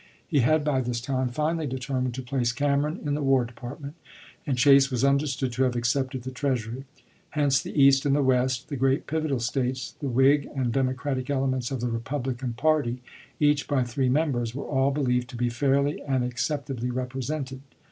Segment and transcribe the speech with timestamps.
[0.27, 3.93] He had by this time finally determined to place Cameron in the War Depart ment,
[4.47, 6.85] arid Chase was understood to have accepted the Treasury.
[7.29, 11.69] Hence the East and the West, the great "pivotal States," the Whig and Democratic elements
[11.69, 13.03] of the Republican party
[13.39, 17.61] each by three members, were all believed to be fairly and accept ably represented.